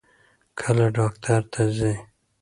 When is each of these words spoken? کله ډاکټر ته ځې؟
کله 0.59 0.85
ډاکټر 0.97 1.41
ته 1.53 1.61
ځې؟ 1.77 1.93